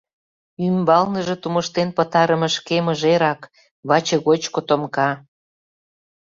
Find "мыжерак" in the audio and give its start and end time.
2.85-3.41